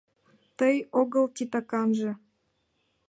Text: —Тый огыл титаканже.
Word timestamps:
—Тый 0.57 0.75
огыл 1.01 1.25
титаканже. 1.35 2.11